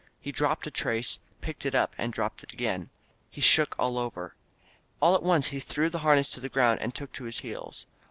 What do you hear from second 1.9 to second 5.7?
and dropped it again. He shook all over. All at once he